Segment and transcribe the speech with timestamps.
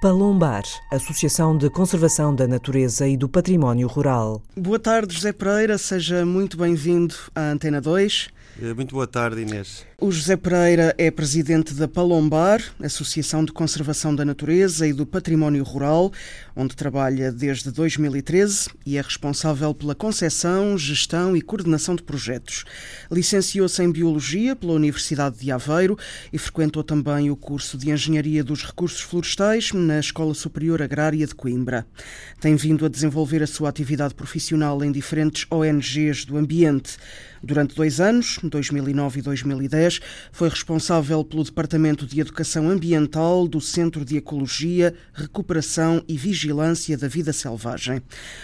[0.00, 4.42] Palombar, Associação de Conservação da Natureza e do Património Rural.
[4.56, 8.30] Boa tarde, José Pereira, seja muito bem-vindo à Antena 2.
[8.62, 9.86] Eh, muito boa tarde, Inês.
[10.02, 15.62] O José Pereira é presidente da Palombar, Associação de Conservação da Natureza e do Património
[15.62, 16.10] Rural,
[16.56, 22.64] onde trabalha desde 2013 e é responsável pela concepção, gestão e coordenação de projetos.
[23.12, 25.98] Licenciou-se em Biologia pela Universidade de Aveiro
[26.32, 31.34] e frequentou também o curso de Engenharia dos Recursos Florestais na Escola Superior Agrária de
[31.34, 31.86] Coimbra.
[32.40, 36.96] Tem vindo a desenvolver a sua atividade profissional em diferentes ONGs do ambiente.
[37.42, 39.89] Durante dois anos, 2009 e 2010,
[40.30, 47.08] foi responsável pelo Departamento de Educação Ambiental do Centro de Ecologia, Recuperação e Vigilância da
[47.08, 48.02] Vida Selvagem.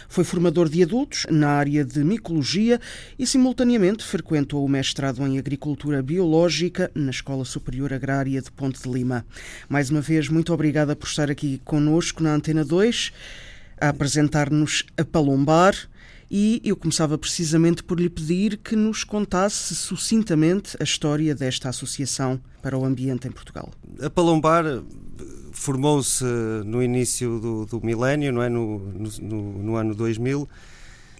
[0.08, 2.80] Foi formador de adultos na área de micologia
[3.18, 8.88] e, simultaneamente, frequentou o mestrado em Agricultura Biológica na Escola Superior Agrária de Ponte de
[8.88, 9.24] Lima.
[9.68, 13.12] Mais uma vez, muito obrigada por estar aqui conosco na Antena 2
[13.80, 15.74] a apresentar-nos a Palombar
[16.30, 22.40] e eu começava precisamente por lhe pedir que nos contasse sucintamente a história desta associação
[22.62, 23.70] para o ambiente em Portugal.
[24.02, 24.64] A Palombar
[25.52, 26.24] formou-se
[26.64, 28.48] no início do, do milénio, não é?
[28.48, 30.48] no, no, no ano 2000,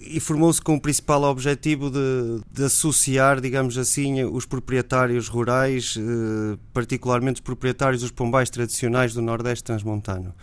[0.01, 6.59] e formou-se com o principal objetivo de, de, associar, digamos assim, os proprietários rurais, eh,
[6.73, 10.35] particularmente os proprietários dos pombais tradicionais do Nordeste Transmontano.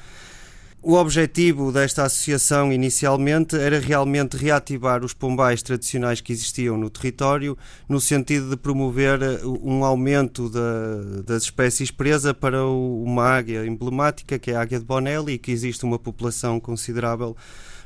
[0.85, 7.57] O objetivo desta associação inicialmente era realmente reativar os pombais tradicionais que existiam no território,
[7.87, 14.37] no sentido de promover eh, um aumento da, das espécies presa para uma águia emblemática,
[14.37, 17.33] que é a águia de Bonelli, e que existe uma população considerável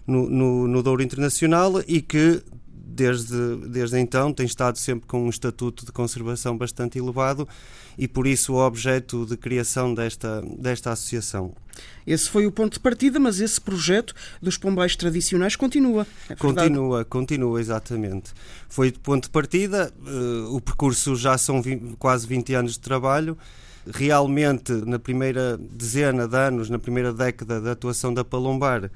[0.08, 2.42] no, no, no Douro Internacional e que
[2.98, 7.48] desde, desde então tem estado sempre com um estatuto de conservação bastante elevado
[7.98, 11.54] e por isso o objeto de criação desta, desta associação.
[12.06, 16.08] Esse foi o ponto de partida, mas esse projeto dos pombais tradicionais continua.
[16.30, 18.34] É continua, continua, exatamente.
[18.70, 22.80] Foi o ponto de partida, uh, o percurso já são 20, quase 20 anos de
[22.80, 23.38] trabalho.
[23.90, 28.92] Realmente, na primeira dezena de anos, na primeira década da atuação da Palombar,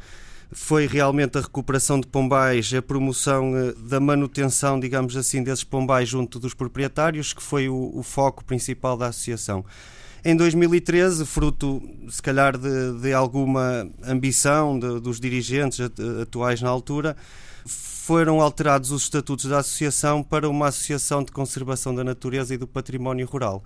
[0.51, 6.09] foi realmente a recuperação de pombais, a promoção eh, da manutenção, digamos assim, desses pombais
[6.09, 9.63] junto dos proprietários, que foi o, o foco principal da associação.
[10.23, 15.79] Em 2013, fruto, se calhar, de, de alguma ambição de, dos dirigentes
[16.21, 17.15] atuais na altura,
[17.65, 22.67] foram alterados os estatutos da associação para uma associação de conservação da natureza e do
[22.67, 23.63] património rural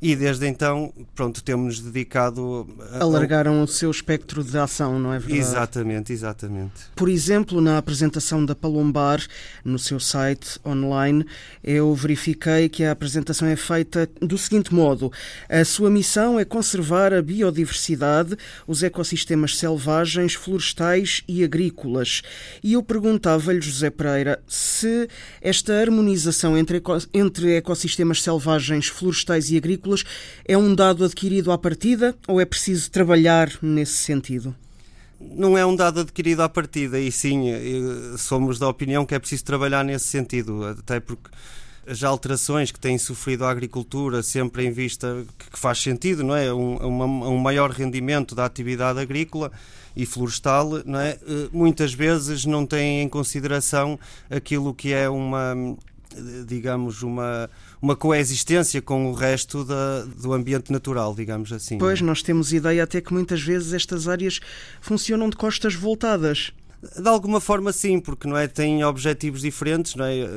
[0.00, 2.66] e desde então, pronto, temos-nos dedicado.
[2.92, 3.02] A...
[3.02, 5.40] Alargaram o seu espectro de ação, não é verdade?
[5.40, 6.72] Exatamente, exatamente.
[6.94, 9.24] Por exemplo, na apresentação da Palombar,
[9.64, 11.24] no seu site online,
[11.64, 15.10] eu verifiquei que a apresentação é feita do seguinte modo:
[15.48, 18.36] a sua missão é conservar a biodiversidade,
[18.66, 22.22] os ecossistemas selvagens, florestais e agrícolas.
[22.62, 25.08] E eu perguntava-lhe, José Pereira, se
[25.40, 26.82] esta harmonização entre,
[27.14, 29.85] entre ecossistemas selvagens, florestais e agrícolas
[30.44, 34.54] é um dado adquirido à partida ou é preciso trabalhar nesse sentido?
[35.20, 39.18] Não é um dado adquirido à partida, e sim, eh, somos da opinião que é
[39.18, 41.30] preciso trabalhar nesse sentido, até porque
[41.86, 46.52] as alterações que tem sofrido a agricultura, sempre em vista que faz sentido, não é?
[46.52, 49.52] Um, uma, um maior rendimento da atividade agrícola
[49.94, 51.18] e florestal, não é?
[51.26, 53.98] Eh, muitas vezes não tem em consideração
[54.28, 55.54] aquilo que é uma,
[56.46, 57.48] digamos, uma
[57.86, 61.78] uma coexistência com o resto da, do ambiente natural, digamos assim.
[61.78, 64.40] Pois, nós temos ideia até que muitas vezes estas áreas
[64.80, 66.52] funcionam de costas voltadas.
[67.00, 70.28] De alguma forma sim, porque não é têm objetivos diferentes, não é?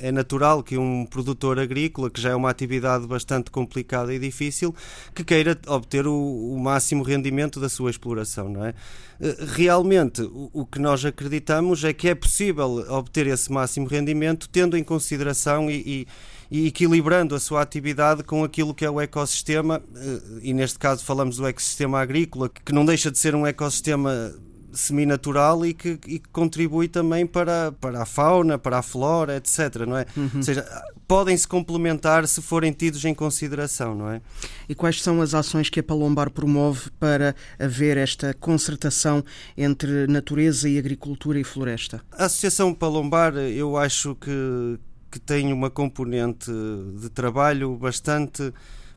[0.00, 4.74] É natural que um produtor agrícola, que já é uma atividade bastante complicada e difícil,
[5.14, 8.74] que queira obter o, o máximo rendimento da sua exploração, não é?
[9.20, 14.48] Eh, realmente, o, o que nós acreditamos é que é possível obter esse máximo rendimento
[14.48, 16.06] tendo em consideração e, e
[16.52, 21.02] e equilibrando a sua atividade com aquilo que é o ecossistema, eh, e neste caso
[21.02, 24.34] falamos do ecossistema agrícola, que não deixa de ser um ecossistema
[24.70, 29.86] seminatural e que, e que contribui também para, para a fauna, para a flora, etc.
[29.86, 30.06] Não é?
[30.14, 30.30] Uhum.
[30.36, 30.66] Ou seja,
[31.08, 34.20] podem se complementar se forem tidos em consideração, não é?
[34.68, 39.24] E quais são as ações que a Palombar promove para haver esta concertação
[39.56, 42.02] entre natureza e agricultura e floresta?
[42.12, 44.78] A Associação Palombar, eu acho que,
[45.12, 46.50] que tem uma componente
[46.98, 48.50] de trabalho bastante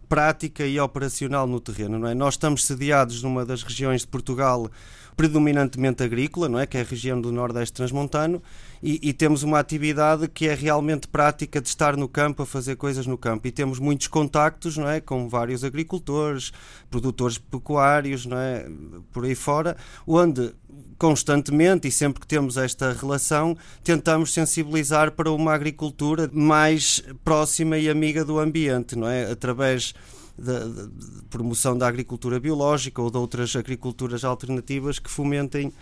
[0.07, 2.15] prática e operacional no terreno, não é?
[2.15, 4.71] Nós estamos sediados numa das regiões de Portugal
[5.17, 6.65] predominantemente agrícola, não é?
[6.65, 8.41] Que é a região do Nordeste Transmontano
[8.87, 12.75] e, e, temos uma atividade que é realmente prática de estar no campo a fazer
[12.75, 15.01] coisas no campo e temos muitos contactos, não é?
[15.01, 16.53] Com vários agricultores,
[16.87, 18.69] produtores pecuários, não é?
[19.11, 20.53] Por aí fora, onde
[20.99, 27.89] constantemente e sempre que temos esta relação, tentamos sensibilizar para uma agricultura mais próxima e
[27.89, 29.31] amiga do ambiente, não é?
[29.31, 29.95] Através
[30.37, 30.89] da,
[31.29, 35.73] promoção da agricultura biológica ou de outras agriculturas alternativas que fomentem uh,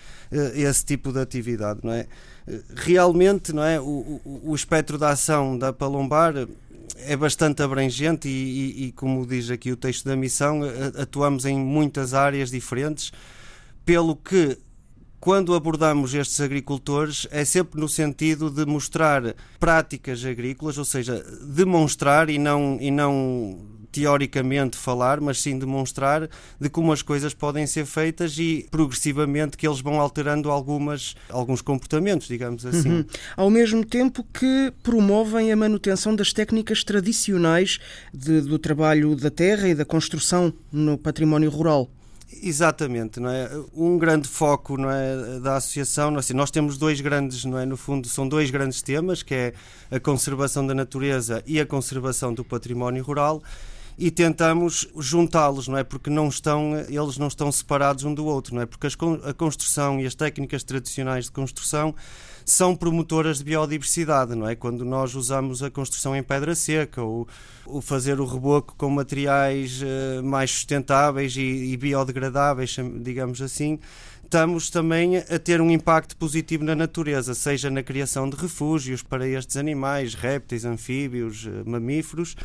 [0.56, 2.08] esse tipo de atividade, não é?
[2.48, 3.80] Eh, realmente, não é?
[3.80, 6.48] O, o, o espectro da ação da Palombar
[6.98, 10.62] é bastante abrangente e, e, e, como diz aqui o texto da missão,
[10.98, 13.12] atuamos em muitas áreas diferentes,
[13.86, 14.58] pelo que
[15.24, 22.30] quando abordamos estes agricultores, é sempre no sentido de mostrar práticas agrícolas, ou seja, demonstrar
[22.30, 23.58] e não, e não
[23.94, 26.28] teoricamente falar, mas sim demonstrar
[26.60, 31.62] de como as coisas podem ser feitas e progressivamente que eles vão alterando algumas, alguns
[31.62, 32.90] comportamentos, digamos assim.
[32.90, 33.06] Uhum.
[33.38, 37.80] Ao mesmo tempo que promovem a manutenção das técnicas tradicionais
[38.12, 41.88] de, do trabalho da terra e da construção no património rural.
[42.42, 43.50] Exatamente, não é?
[43.76, 46.20] Um grande foco, não é, da associação, não é?
[46.20, 49.54] assim, nós temos dois grandes, não é, no fundo, são dois grandes temas, que é
[49.92, 53.44] a conservação da natureza e a conservação do património rural
[53.98, 55.84] e tentamos juntá-los, não é?
[55.84, 58.66] Porque não estão, eles não estão separados um do outro, não é?
[58.66, 61.94] Porque as, a construção e as técnicas tradicionais de construção
[62.46, 64.56] são promotoras de biodiversidade, não é?
[64.56, 67.28] Quando nós usamos a construção em pedra seca ou,
[67.66, 73.80] ou fazer o reboco com materiais uh, mais sustentáveis e, e biodegradáveis, digamos assim,
[74.24, 79.28] estamos também a ter um impacto positivo na natureza, seja na criação de refúgios para
[79.28, 82.36] estes animais, répteis, anfíbios, eh, mamíferos,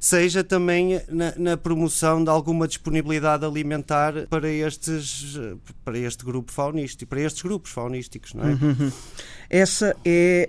[0.00, 5.38] seja também na, na, promoção de alguma disponibilidade alimentar para estes
[5.84, 8.52] para este grupo faunístico, para estes grupos faunísticos, não é?
[8.52, 8.92] Uhum.
[9.50, 10.48] Essa é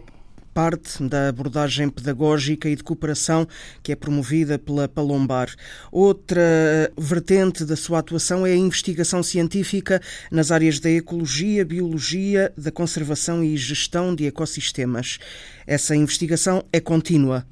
[0.53, 3.47] parte da abordagem pedagógica e de cooperação
[3.81, 5.49] que é promovida pela Palombar.
[5.91, 12.71] Outra vertente da sua atuação é a investigação científica nas áreas da ecologia, biologia, da
[12.71, 15.19] conservação e gestão de ecossistemas.
[15.65, 17.45] Essa investigação é contínua.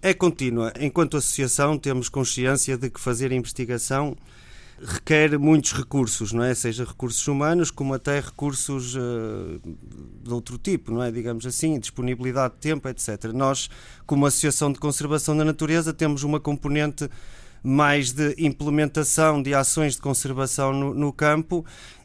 [0.00, 0.72] É contínua.
[0.80, 4.16] Enquanto associação, temos consciência de que fazer investigação
[4.80, 6.54] requer muitos recursos, não é?
[6.54, 9.60] Seja recursos humanos, como até recursos uh,
[10.22, 11.10] de outro tipo, não é?
[11.10, 13.32] Digamos assim, disponibilidade de tempo, etc.
[13.32, 13.68] Nós,
[14.06, 17.08] como Associação de Conservação da Natureza, temos uma componente
[17.62, 21.64] mais de implementação de ações de conservação no, no campo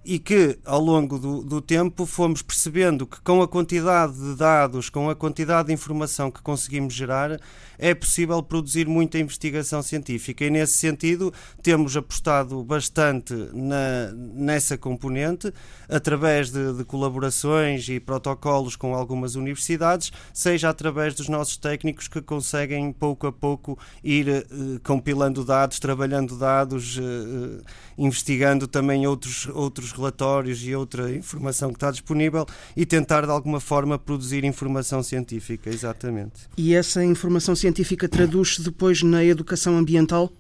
[0.10, 4.90] e que, ao longo do, do, tempo, fomos percebendo que, com a quantidade de dados,
[4.90, 7.40] com a quantidade de informação que conseguimos gerar,
[7.78, 10.44] é possível produzir muita investigação científica.
[10.44, 15.54] E, nesse sentido, temos apostado bastante na, nessa componente,
[15.88, 22.20] através de, de colaborações e protocolos com algumas universidades, seja através dos nossos técnicos que
[22.20, 24.44] conseguem, pouco a pouco, ir eh,
[24.84, 31.76] compilando dados, trabalhando dados, eh, eh investigando também outros, outros relatórios e outra informação que
[31.78, 36.50] está disponível e tentar de alguma forma produzir informação científica, exatamente.
[36.58, 40.32] E essa informação científica traduz-se depois na educação ambiental?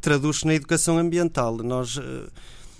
[0.00, 1.56] Traduz-se na educação ambiental.
[1.58, 2.28] Nós eh,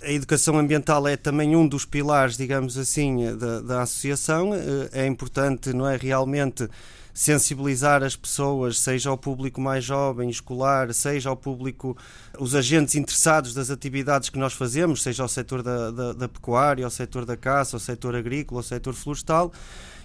[0.05, 4.53] a educação ambiental é também um dos pilares, digamos assim, da, da associação.
[4.53, 6.69] Eh, é importante, não é, realmente
[7.15, 11.97] sensibilizar as pessoas, seja ao público mais jovem, escolar, seja ao público,
[12.37, 16.83] os agentes interessados das atividades que nós fazemos, seja ao setor da, da, da pecuária,
[16.83, 19.53] ao setor da caça, ao setor agrícola, ao setor florestal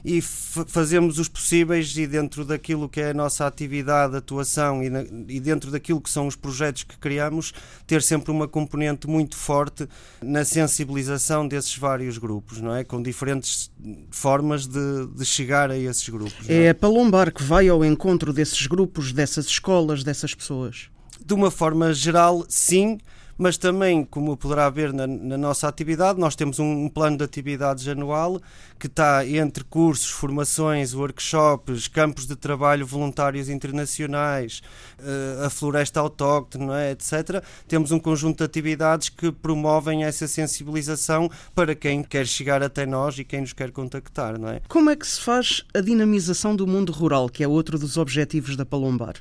[0.04, 5.02] e fazemos os possíveis e dentro daquilo que é a nossa atividade, atuação e, na,
[5.28, 7.52] e, dentro daquilo que são os projetos que criamos,
[7.86, 9.86] ter sempre uma componente muito forte
[10.22, 12.84] na sensibilização desses vários grupos, não é?
[12.84, 13.70] Com diferentes
[14.10, 16.48] formas de, de chegar a esses grupos.
[16.48, 16.64] É?
[16.64, 20.88] é a Palombar que vai ao encontro desses grupos, dessas escolas, dessas pessoas?
[21.24, 22.98] De uma forma geral, sim
[23.40, 27.24] mas também, como poderá ver na, na nossa atividade, nós temos um, um, plano de
[27.24, 28.38] atividades anual
[28.78, 34.60] que está entre cursos, formações, workshops, campos de trabalho voluntários internacionais,
[34.98, 37.42] uh, a floresta autóctone, é, etc.
[37.66, 43.18] Temos um conjunto de atividades que promovem essa sensibilização para quem quer chegar até nós
[43.18, 44.38] e quem nos quer contactar.
[44.38, 44.60] Não é?
[44.68, 48.54] Como é que se faz a dinamização do mundo rural, que é outro dos objetivos
[48.54, 49.14] da Palombar?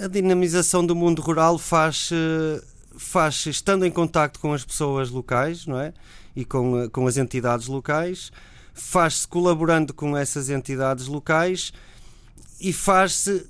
[0.00, 2.12] A dinamização do mundo rural faz
[2.98, 5.94] faz estando em contacto com as pessoas locais, não é?
[6.34, 8.30] E com, com as entidades locais,
[8.74, 11.72] faz-se colaborando com essas entidades locais
[12.60, 13.46] e faz-se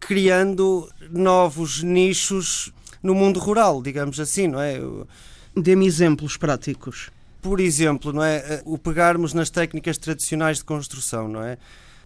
[0.00, 4.80] criando novos nichos no mundo rural, digamos assim, não é?
[5.56, 7.10] Dê-me exemplos práticos.
[7.40, 8.62] Por exemplo, não é?
[8.64, 11.58] O pegarmos nas técnicas tradicionais de construção, não é?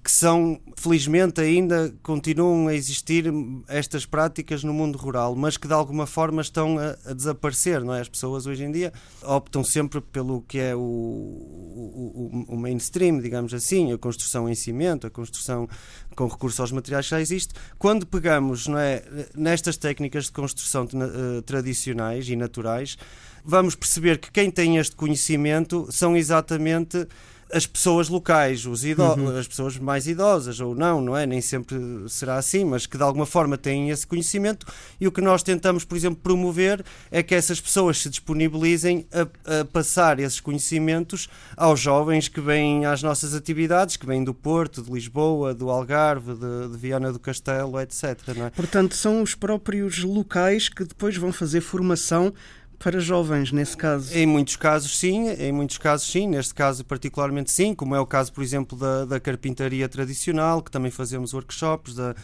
[0.07, 3.25] Que são, felizmente ainda continuam a existir
[3.67, 7.93] estas práticas no mundo rural, mas que de alguma forma estão a, a desaparecer, não
[7.93, 8.03] é?
[8.03, 8.93] As pessoas hoje em dia
[9.25, 15.09] optam sempre pelo que é o, o, o, mainstream, digamos assim, a construção em cimento,
[15.09, 15.69] a construção
[16.15, 17.53] com recurso aos materiais que já existe.
[17.77, 19.03] Quando pegamos não é,
[19.35, 22.97] nestas técnicas de construção uh, tradicionais e naturais,
[23.45, 27.09] vamos perceber que quem tem este conhecimento são exatamente
[27.53, 29.37] as pessoas locais, os uhum.
[29.39, 31.27] as pessoas mais idosas ou não, não é?
[31.27, 34.67] Nem sempre será assim, mas que de alguma forma têm esse conhecimento
[35.01, 39.61] e o que nós tentamos, por exemplo, promover é que essas pessoas se disponibilizem a,
[39.61, 44.83] a passar esses conhecimentos aos jovens que vêm às nossas atividades, que vêm do Porto,
[44.83, 48.19] de Lisboa, do Algarve, de, de Viana do Castelo, etc.
[48.29, 48.51] É?
[48.51, 52.33] Portanto, são os próprios locais que depois vão fazer formação
[52.79, 54.17] para jovens, nesse caso?
[54.17, 55.29] Em muitos casos, sim.
[55.29, 56.27] Em muitos casos, sim.
[56.27, 57.75] Neste caso, particularmente, sim.
[57.75, 62.15] Como é o caso, por exemplo, da, da carpintaria tradicional, que também fazemos workshops, da,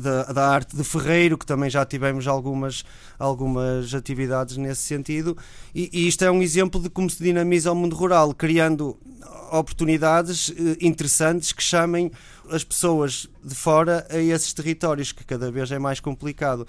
[0.00, 2.84] da, da, arte de ferreiro, que também já tivemos algumas,
[3.18, 5.36] algumas atividades nesse sentido.
[5.74, 8.98] E, e isto é um exemplo de como se dinamiza o mundo rural, criando
[9.50, 12.10] oportunidades eh, interessantes que chamem
[12.50, 16.66] as pessoas de fora a esses territórios, que cada vez é mais complicado.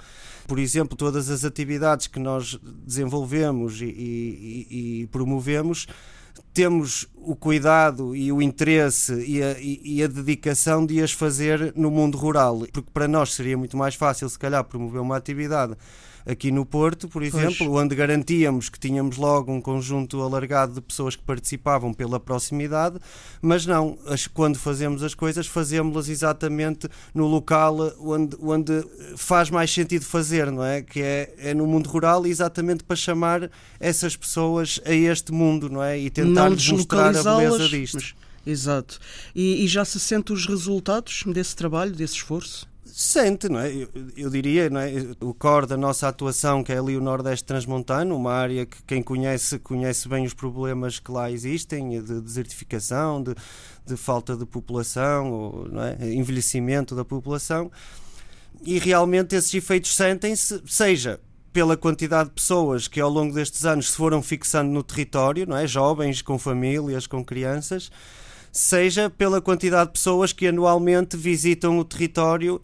[0.48, 5.88] Por exemplo, todas as atividades que nós desenvolvemos e, e, e promovemos
[6.54, 11.90] temos o cuidado e o interesse e a, e a, dedicação de as fazer no
[11.90, 15.76] mundo rural, porque para nós seria muito mais fácil, se calhar, promover uma atividade
[16.26, 17.84] aqui no Porto, por exemplo, pois.
[17.84, 23.00] onde garantíamos que tínhamos logo um conjunto alargado de pessoas que participavam pela proximidade,
[23.42, 28.84] mas não, as, quando fazemos as coisas, fazemos-las exatamente no local onde, onde
[29.16, 30.82] faz mais sentido fazer, não é?
[30.82, 33.50] Que é, é no mundo rural, exatamente para chamar
[33.80, 35.98] essas pessoas a este mundo, não é?
[35.98, 37.96] E tentar mostrar a beleza disto.
[37.96, 39.00] Mas, exato.
[39.36, 42.71] E, e já se sente os resultados desse trabalho, desse esforço?
[42.94, 43.72] Sente, não é?
[43.74, 44.92] Eu, eu, diria, não é?
[45.22, 49.02] O core da nossa atuação, que é ali o Nordeste Transmontano, uma área que quem
[49.02, 53.34] conhece, conhece bem os problemas que lá existem, de desertificação, de,
[53.86, 55.98] de falta de população, ou, não é?
[56.14, 57.72] envelhecimento da população,
[58.64, 61.20] e realmente esses efeitos sentem-se, seja
[61.54, 65.58] pela quantidade de pessoas que ao longo destes anos se foram fixando no território, não
[65.58, 65.68] é?
[65.68, 67.92] Jovens, com famílias, com crianças,
[68.52, 72.62] seja pela quantidade de pessoas que anualmente visitam o território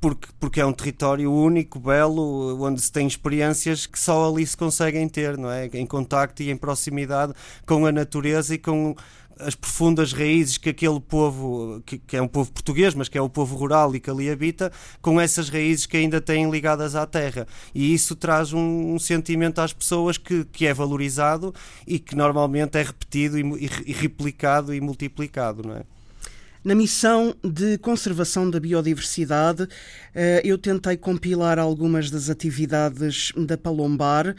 [0.00, 4.56] porque, porque é um território único, belo, onde se tem experiências que só ali se
[4.56, 5.66] conseguem ter, não é?
[5.66, 7.32] Em contacto e em proximidade
[7.64, 8.96] com a natureza e com
[9.38, 13.20] as profundas raízes que aquele povo, que, que, é um povo português, mas que é
[13.20, 17.06] o povo rural e que ali habita, com essas raízes que ainda têm ligadas à
[17.06, 17.46] terra.
[17.74, 21.54] E isso traz um, um sentimento às pessoas que, que é valorizado
[21.86, 25.95] e que normalmente é repetido e, e replicado e multiplicado, não é?
[26.66, 29.68] Na missão de conservação da biodiversidade,
[30.12, 34.34] eh, eu tentei compilar algumas das atividades da Palombar.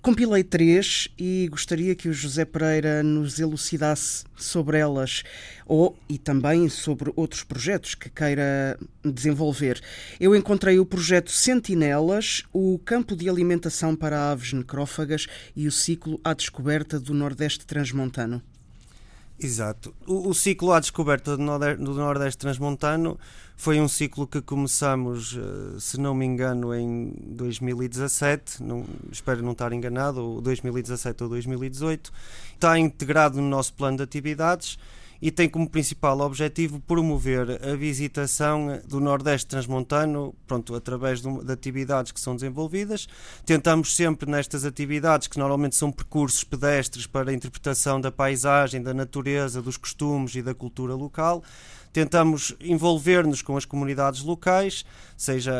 [0.00, 5.22] Compilei três e gostaria que o José Pereira nos elucidasse sobre elas
[5.66, 9.78] ou e também sobre outros projetos que queira desenvolver.
[10.18, 16.18] Eu encontrei o projeto Sentinelas, o campo de alimentação para aves necrófagas e o ciclo
[16.24, 18.40] à descoberta do Nordeste Transmontano.
[19.38, 19.94] Exato.
[20.06, 21.42] O, o, ciclo à descoberta do
[21.94, 23.18] Nordeste, Transmontano
[23.54, 29.52] foi um ciclo que começamos, eh, se não me engano, em 2017, não, espero não
[29.52, 32.10] estar enganado, ou 2017 ou 2018.
[32.54, 34.78] Está integrado no nosso plano de atividades
[35.20, 41.52] e tem como principal objetivo promover a visitação do Nordeste Transmontano, pronto, através de, de,
[41.52, 43.08] atividades que são desenvolvidas.
[43.44, 48.92] Tentamos sempre nestas atividades, que normalmente são percursos pedestres para a interpretação da paisagem, da
[48.92, 51.42] natureza, dos costumes e da cultura local,
[51.96, 54.84] tentamos envolver-nos com as comunidades locais,
[55.16, 55.54] seja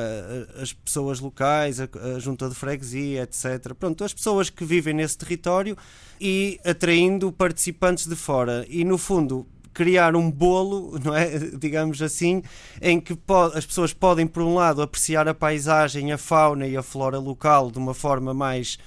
[0.60, 3.72] as pessoas locais, a, a junta de freguesia, etc.
[3.72, 5.74] Pronto, as pessoas que vivem nesse território
[6.20, 8.66] e atraindo participantes de fora.
[8.68, 11.38] E, no fundo, criar um bolo, não é?
[11.38, 12.42] digamos assim,
[12.82, 13.18] em que
[13.54, 17.70] as pessoas podem, por um lado, apreciar a paisagem, a fauna e a flora local
[17.70, 18.78] de uma forma mais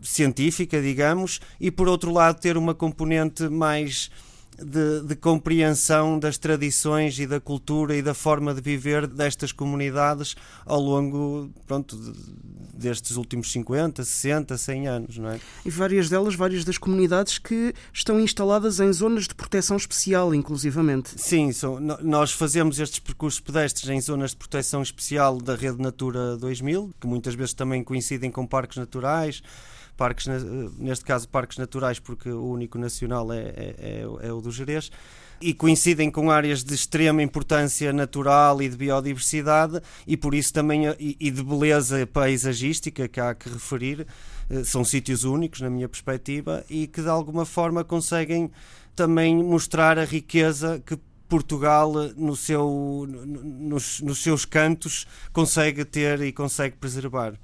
[0.00, 4.10] científica, digamos, e por outro lado ter uma componente mais
[4.62, 10.34] de, de, compreensão das tradições e da cultura e da forma de viver destas comunidades
[10.66, 11.96] ao longo pronto,
[12.74, 15.18] destes últimos 50, 60, 100 anos.
[15.18, 15.40] Não é?
[15.64, 21.10] E várias delas, várias das comunidades que estão instaladas em zonas de proteção especial, inclusivamente.
[21.16, 26.36] Sim, são, nós fazemos estes percursos pedestres em zonas de proteção especial da Rede Natura
[26.36, 29.42] 2000, que muitas vezes também coincidem com parques naturais
[29.98, 30.28] parques,
[30.78, 34.90] neste caso parques naturais, porque o único nacional é, é, é, é o do Jerez,
[35.40, 40.82] e coincidem com áreas de extrema importância natural e de biodiversidade e por isso também
[40.98, 44.04] e de beleza paisagística que há que referir
[44.50, 48.50] eh, são sítios únicos na minha perspectiva e que de alguma forma conseguem
[48.96, 56.32] também mostrar a riqueza que Portugal no seu, nos, nos seus cantos consegue ter e
[56.32, 57.34] consegue preservar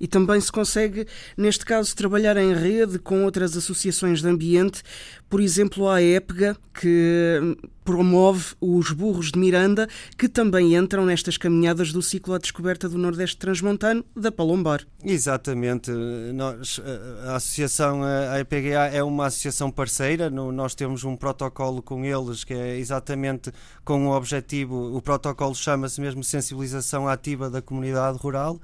[0.00, 4.82] e também se consegue, neste caso, trabalhar em rede com outras associações de ambiente,
[5.28, 9.88] por exemplo, a EPGA, que promove os burros de Miranda,
[10.18, 14.84] que também entram nestas caminhadas do ciclo à descoberta do Nordeste Transmontano da Palombar.
[15.04, 15.90] Exatamente.
[16.34, 16.80] Nós,
[17.26, 22.54] a associação, a EPGA, é uma associação parceira, nós temos um protocolo com eles que
[22.54, 23.52] é exatamente
[23.84, 28.60] com o objetivo, o protocolo chama-se mesmo sensibilização ativa da comunidade rural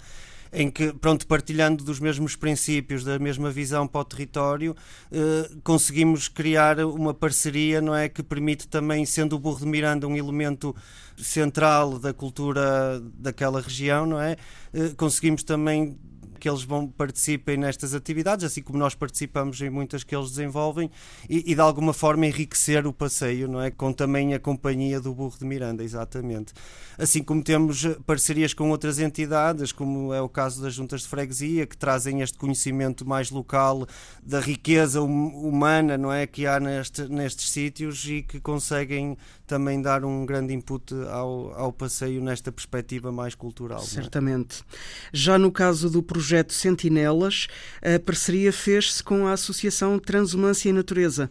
[0.52, 4.76] em que, pronto, partilhando dos mesmos princípios, da mesma visão para o território,
[5.10, 10.06] eh, conseguimos criar uma parceria, não é, que permite também, sendo o Burro de Miranda
[10.06, 10.76] um elemento
[11.16, 14.36] central da cultura daquela região, não é,
[14.74, 15.96] eh, conseguimos também
[16.42, 20.90] que eles vão participem nestas atividades, assim como nós participamos em muitas que eles desenvolvem,
[21.30, 23.70] e, e, de alguma forma enriquecer o passeio, não é?
[23.70, 26.52] Com também a companhia do Burro de Miranda, exatamente.
[26.98, 31.64] Assim como temos parcerias com outras entidades, como é o caso das juntas de freguesia,
[31.64, 33.86] que trazem este conhecimento mais local
[34.20, 36.26] da riqueza hum, humana, não é?
[36.26, 41.72] Que há neste, nestes sítios e que conseguem também dar um grande input ao, ao
[41.72, 43.80] passeio nesta perspectiva mais cultural.
[43.80, 43.86] É?
[43.86, 44.62] Certamente.
[44.62, 44.64] É?
[45.12, 47.46] Já no caso do projeto projeto Sentinelas,
[47.82, 51.30] a parceria fez-se com a Associação Transumância e Natureza.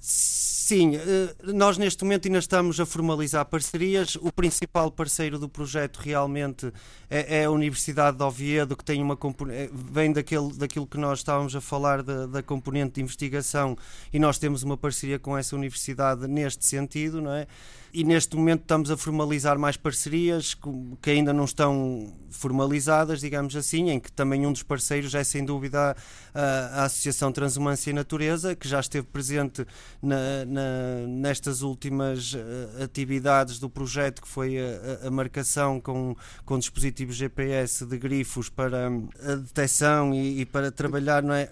[0.00, 4.16] Sim, eh, nós neste momento ainda estamos a formalizar parcerias.
[4.16, 6.72] O principal parceiro do projeto realmente
[7.08, 9.16] é, é a Universidade de Oviedo, que tem uma
[9.50, 13.78] eh, vem daquele, daquilo que nós estávamos a falar da, da, componente de investigação
[14.12, 17.46] e nós temos uma parceria com essa universidade neste sentido, não é?
[17.94, 20.56] E neste momento estamos a formalizar mais parcerias
[21.02, 25.44] que ainda não estão formalizadas, digamos assim, em que também um dos parceiros é sem
[25.44, 25.94] dúvida
[26.34, 29.66] a, a Associação Transumância e Natureza, que já esteve presente
[30.02, 36.58] na, na, nestas últimas uh, atividades do projeto, que foi a, a, marcação com, com
[36.58, 41.50] dispositivos GPS de grifos para a detecção e, e para trabalhar é,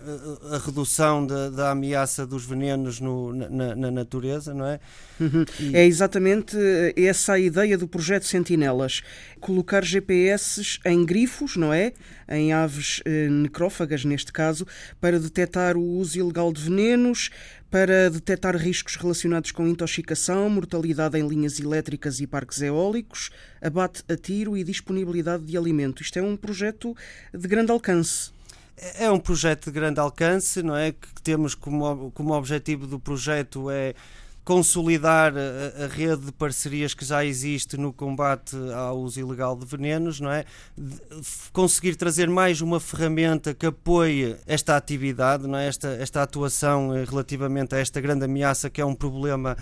[0.54, 4.80] a, redução da, da, ameaça dos venenos no, na, na, natureza, não é?
[5.20, 5.44] Uhum.
[5.58, 5.76] E...
[5.76, 6.29] É exatamente
[6.96, 9.02] essa a ideia do projeto Sentinelas,
[9.40, 11.92] colocar GPS em grifos, não é?
[12.28, 14.66] Em aves eh, necrófagas, neste caso,
[15.00, 17.30] para detectar o uso ilegal de venenos,
[17.70, 23.30] para detectar riscos relacionados com intoxicação, mortalidade em linhas elétricas e parques eólicos,
[23.62, 26.02] abate a tiro e disponibilidade de alimento.
[26.02, 26.96] Isto é um projeto
[27.32, 28.30] de grande alcance.
[28.98, 30.92] É um projeto de grande alcance, não é?
[30.92, 33.94] Que temos como, como objetivo do projeto é
[34.50, 39.64] consolidar a, a, rede de parcerias que já existe no combate ao uso ilegal de
[39.64, 40.44] venenos, não é?
[40.76, 40.98] De,
[41.52, 45.68] conseguir trazer mais uma ferramenta que apoie esta atividade, não é?
[45.68, 49.56] Esta, esta atuação eh, relativamente a esta grande ameaça que é um problema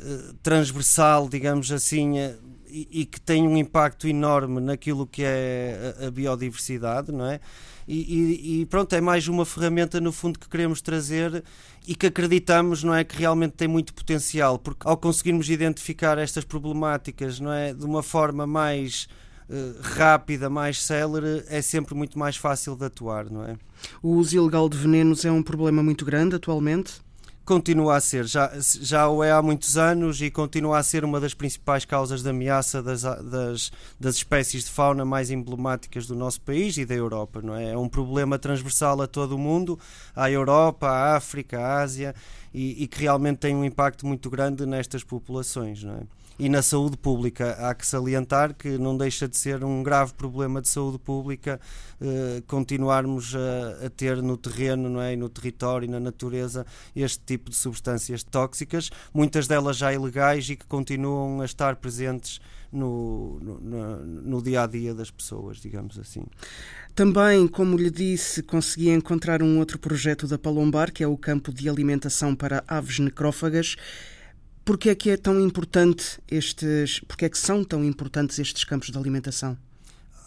[0.00, 2.34] eh, transversal, digamos assim, eh,
[2.74, 7.40] e, que tem um impacto enorme naquilo que é a, a biodiversidade, não é?
[7.86, 11.44] E, e, pronto, é mais uma ferramenta no fundo que queremos trazer
[11.86, 16.44] e que acreditamos não é que realmente tem muito potencial, porque ao conseguirmos identificar estas
[16.44, 19.06] problemáticas não é de uma forma mais
[19.50, 23.56] uh, rápida, mais célere, é sempre muito mais fácil de atuar, não é?
[24.02, 27.03] O uso ilegal de venenos é um problema muito grande atualmente?
[27.44, 31.20] Continua a ser, já, já o é há muitos anos e continua a ser uma
[31.20, 36.40] das principais causas de ameaça das, das, das espécies de fauna mais emblemáticas do nosso
[36.40, 37.42] país e da Europa.
[37.42, 37.72] Não é?
[37.72, 39.78] é um problema transversal a todo o mundo,
[40.16, 42.14] à Europa, à África, à Ásia,
[42.54, 45.82] e, e que realmente tem um impacto muito grande nestas populações.
[45.82, 46.02] Não é?
[46.38, 47.52] e na saúde pública.
[47.60, 51.60] Há que salientar que não deixa de ser um grave problema de saúde pública
[52.00, 55.14] eh, continuarmos a, a, ter no terreno, não é?
[55.16, 60.66] no território, na natureza, este tipo de substâncias tóxicas, muitas delas já ilegais e que
[60.66, 62.40] continuam a estar presentes
[62.72, 66.24] no, no, no, dia a dia das pessoas, digamos assim.
[66.94, 71.52] Também, como lhe disse, consegui encontrar um outro projeto da Palombar, que é o campo
[71.52, 73.74] de alimentação para aves necrófagas.
[74.64, 78.90] Porquê é que é tão importante estes, porquê é que são tão importantes estes campos
[78.90, 79.58] de alimentação?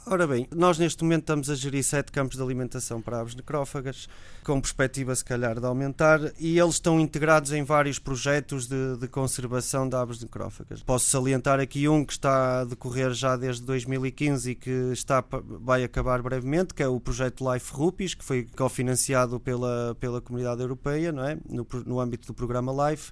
[0.10, 4.08] Ora bem, nós neste momento estamos a gerir sete campos de alimentação para aves necrófagas,
[4.41, 9.08] com perspectiva se calhar de aumentar, e eles estão integrados em vários projetos de, de
[9.10, 10.82] conservação de aves necrófagas.
[10.82, 15.22] Posso salientar aqui um que está a decorrer já desde 2015 e que está,
[15.60, 20.62] vai acabar brevemente, que é o projeto Life Rupees, que foi cofinanciado pela, pela Comunidade
[20.62, 21.38] Europeia, não é?
[21.50, 23.12] no, no âmbito do programa Life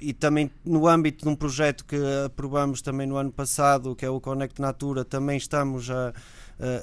[0.00, 4.10] e também no âmbito de um projeto que aprovamos também no ano passado, que é
[4.10, 6.12] o Connect Natura, também estamos a,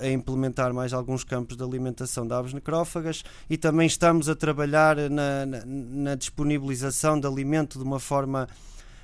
[0.02, 4.98] a implementar mais alguns campos de alimentação de aves necrófagas e também estamos a trabalhar
[5.10, 8.48] na, na, na disponibilização de alimento de uma forma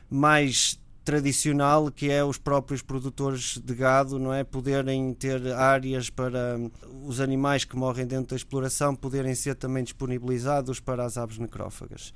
[0.09, 4.43] mais tradicional que é os próprios produtores de gado não é?
[4.43, 6.59] Poderem ter áreas para
[7.05, 12.13] os animais que morrem dentro da exploração poderem ser também disponibilizados para as aves necrófagas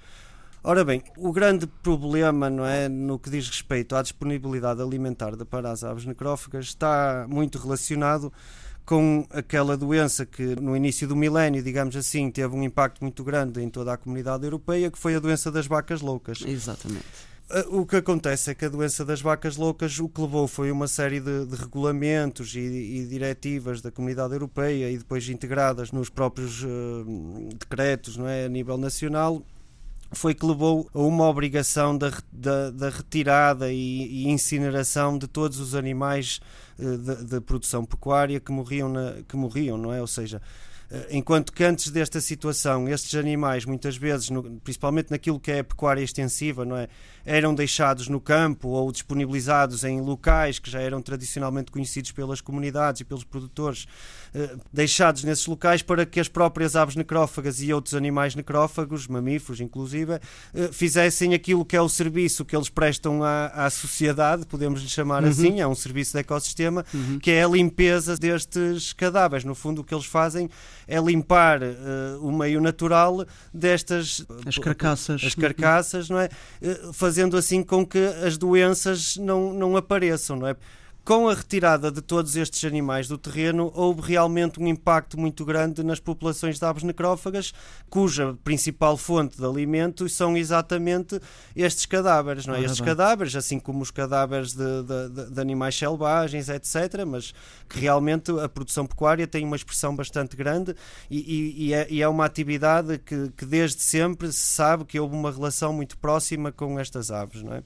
[0.68, 5.46] Ora bem, o grande problema não é, no que diz respeito à disponibilidade alimentar de
[5.46, 8.34] para as aves necrófagas está muito relacionado
[8.84, 13.62] com aquela doença que no início do milénio, digamos assim, teve um impacto muito grande
[13.62, 16.42] em toda a comunidade europeia, que foi a doença das vacas loucas.
[16.44, 17.06] Exatamente.
[17.48, 20.72] Ah, o que acontece é que a doença das vacas loucas o que levou foi
[20.72, 26.10] uma série de, de regulamentos e, e, diretivas da comunidade europeia e depois integradas nos
[26.10, 29.44] próprios uh, decretos não é, a nível nacional
[30.12, 35.60] foi que levou a uma obrigação da, da, da retirada e, e, incineração de todos
[35.60, 36.40] os animais
[36.78, 40.02] de, de, produção pecuária que morriam, na, que morriam, não é?
[40.02, 40.42] Ou seja,
[40.92, 45.60] uh, enquanto que antes desta situação estes animais muitas vezes, no, principalmente naquilo que é
[45.60, 46.88] a pecuária extensiva, não é?
[47.26, 53.02] Eram deixados no campo ou disponibilizados em locais que já eram tradicionalmente conhecidos pelas comunidades
[53.02, 53.88] e pelos produtores,
[54.34, 59.60] eh, deixados nesses locais para que as próprias aves necrófagas e outros animais necrófagos, mamíferos
[59.60, 60.20] inclusive,
[60.54, 64.90] eh, fizessem aquilo que é o serviço que eles prestam à, à sociedade, podemos lhe
[64.90, 65.30] chamar uhum.
[65.30, 67.20] assim, é um serviço de ecossistema, uhum.
[67.20, 69.44] que é a limpeza destes cadáveres.
[69.44, 70.50] No fundo, o que eles fazem
[70.88, 71.66] é limpar uh,
[72.22, 76.30] o meio natural destas as carcaças, as carcaças, não é?
[76.62, 80.56] Uh, fazendo assim com que as doenças não, não apareçam, não é?
[81.06, 85.84] Com a retirada de todos estes animais do terreno, houve realmente um impacto muito grande
[85.84, 87.54] nas populações de aves necrófagas,
[87.88, 91.22] cuja principal fonte de alimento são exatamente
[91.56, 92.48] estes cadáveres.
[92.48, 92.64] Não é?
[92.64, 97.36] estes cadáveres, assim como os cadáveres de, de, de, animais selvagens, etc., mas
[97.70, 100.76] que realmente a produção pecuária tem uma expressão bastante grande
[101.08, 105.00] e, e, e, é, e é, uma atividade que, que desde sempre se sabe que
[105.00, 107.44] houve uma relação muito próxima com estas aves.
[107.44, 107.64] Não é?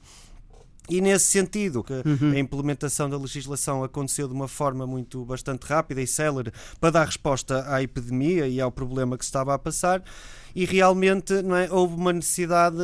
[0.89, 2.31] E nesse sentido, que uhum.
[2.31, 7.05] a implementação da legislação aconteceu de uma forma muito bastante rápida e célere para dar
[7.05, 10.03] resposta à epidemia e ao problema que se estava a passar,
[10.55, 12.77] e realmente não é, houve uma necessidade,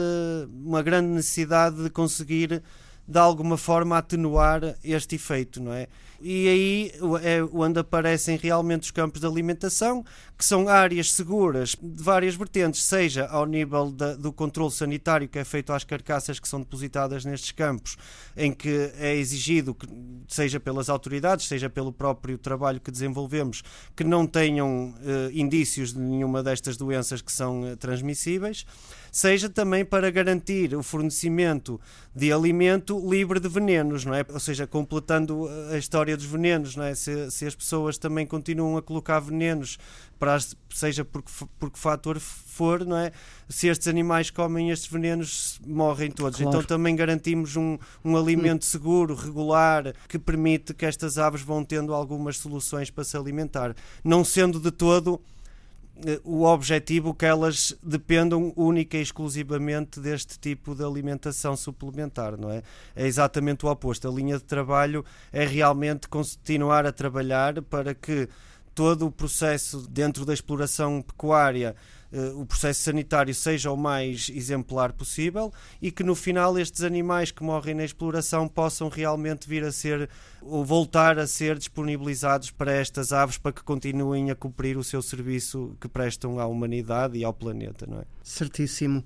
[0.64, 2.62] uma grande necessidade de conseguir
[3.08, 5.88] de alguma forma atenuar este efeito, não é?
[6.22, 6.92] E aí
[7.24, 10.04] é onde aparecem realmente os campos de alimentação,
[10.38, 15.44] que são áreas seguras de várias vertentes, seja ao nível do controle sanitário que é
[15.44, 17.98] feito às carcaças que são depositadas nestes campos,
[18.36, 19.88] em que é exigido, que,
[20.28, 23.62] seja pelas autoridades, seja pelo próprio trabalho que desenvolvemos,
[23.96, 28.66] que não tenham eh, indícios de nenhuma destas doenças que são eh, transmissíveis
[29.16, 31.80] seja também para garantir o fornecimento
[32.14, 34.26] de alimento livre de venenos, não é?
[34.28, 36.94] Ou seja, completando a história dos venenos, não é?
[36.94, 39.78] Se, se as pessoas também continuam a colocar venenos
[40.20, 41.24] para as, seja por,
[41.58, 43.14] por que fator for, não é?
[43.48, 46.38] Se estes animais comem estes venenos, morrem todos.
[46.38, 46.50] Claro.
[46.50, 51.94] Então também garantimos um, um alimento seguro, regular, que permite que estas aves vão tendo
[51.94, 55.22] algumas soluções para se alimentar, não sendo de todo
[56.24, 62.62] o objetivo que elas dependam única e exclusivamente deste tipo de alimentação suplementar, não é?
[62.96, 64.08] É exatamente o oposto.
[64.08, 68.28] A linha de trabalho é realmente continuar a trabalhar para que
[68.74, 71.76] todo o processo dentro da exploração pecuária
[72.12, 77.32] uh, o processo sanitário seja o mais exemplar possível e que no final estes animais
[77.32, 80.10] que morrem na exploração possam realmente vir a ser
[80.42, 85.02] ou voltar a ser disponibilizados para estas aves para que continuem a cumprir o seu
[85.02, 88.06] serviço que prestam à humanidade e ao planeta, não é?
[88.24, 89.04] Certíssimo.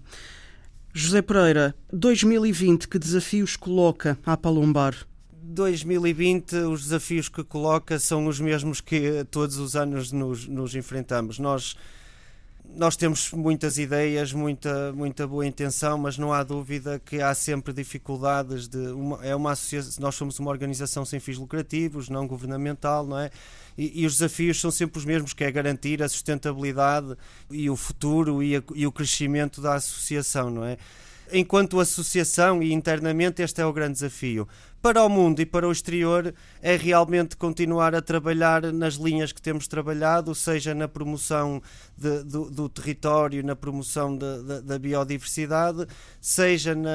[0.94, 4.96] José Pereira, 2020, que desafios coloca a Palombar?
[5.32, 11.40] 2020, os desafios que coloca são os mesmos que todos os anos nos, nos enfrentamos.
[11.40, 11.76] Nós
[12.76, 17.74] nós temos muitas ideias, muita, muita boa intenção, mas não há dúvida que há sempre
[17.74, 23.06] dificuldades de uma, é uma associação, nós somos uma organização sem fins lucrativos, não governamental,
[23.06, 23.32] não é?
[23.78, 27.16] E, e, os desafios são sempre os mesmos, que é garantir a sustentabilidade
[27.50, 30.78] e o futuro e, a, e o crescimento da associação, não é?
[31.32, 34.48] Enquanto associação e internamente este é o grande desafio
[34.82, 39.42] para o mundo e para o exterior é realmente continuar a trabalhar nas linhas que
[39.42, 41.62] temos trabalhado, seja na promoção
[41.98, 45.86] de, do, do, território, na promoção de, de, da biodiversidade,
[46.22, 46.90] seja na,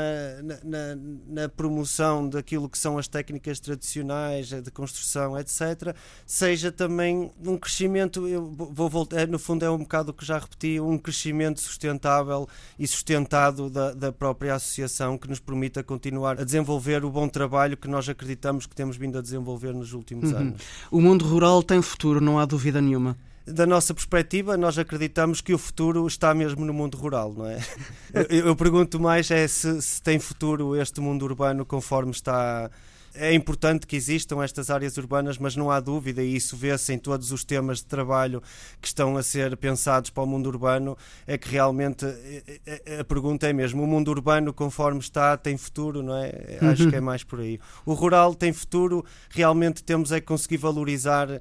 [0.62, 5.94] na, na, promoção daquilo que são as técnicas tradicionais de construção, etc.,
[6.26, 10.24] seja também um crescimento, eu vou voltar, é, no fundo é um bocado o que
[10.24, 16.40] já repeti, um crescimento sustentável e sustentado da, da própria associação que nos permita continuar
[16.40, 19.92] a desenvolver o bom trabalho trabalho que nós acreditamos que temos vindo a desenvolver nos
[19.92, 20.38] últimos uhum.
[20.38, 20.62] anos.
[20.90, 25.52] O mundo rural tem futuro, não há dúvida nenhuma da nossa perspectiva, nós acreditamos que
[25.52, 27.58] o futuro está mesmo no mundo rural, não é?
[28.30, 32.70] Eu, eu pergunto mais é se, se, tem futuro este mundo urbano conforme está
[33.14, 36.98] é importante que existam estas áreas urbanas, mas não há dúvida, e isso vê-se em
[36.98, 38.42] todos os temas de trabalho
[38.80, 40.96] que estão a ser pensados para o mundo urbano,
[41.26, 45.56] é que realmente eh, eh, a pergunta é mesmo: o mundo urbano, conforme está, tem
[45.56, 46.58] futuro, não é?
[46.60, 47.60] Acho que é mais por aí.
[47.86, 51.40] O rural tem futuro, realmente temos é que conseguir valorizar uh,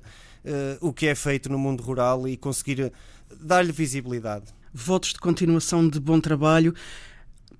[0.81, 2.91] o que é feito no mundo rural e conseguir
[3.41, 4.45] dar-lhe visibilidade.
[4.73, 6.73] Votos de continuação de bom trabalho.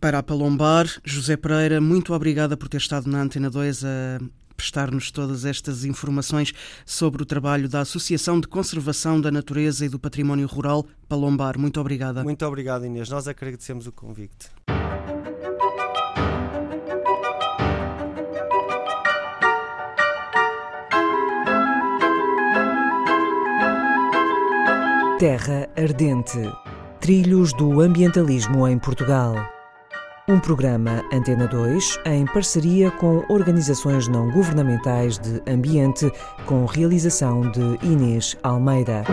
[0.04, 4.20] Para a Palombar, José Pereira, muito obrigada por ter estado na Antena 2 a
[4.54, 6.54] prestar-nos todas estas informações
[6.86, 11.58] sobre o trabalho da Associação de Conservação da Natureza e do Património Rural Palombar.
[11.58, 12.22] Muito obrigada.
[12.22, 13.08] Muito obrigado, Inês.
[13.08, 14.50] Nós agradecemos o convite.
[25.18, 26.52] Terra Ardente
[27.00, 29.62] Trilhos do Ambientalismo em Portugal.
[30.25, 36.09] Um programa Antena 2 em parceria com organizações não governamentais de ambiente,
[36.45, 39.03] com realização de Inês Almeida.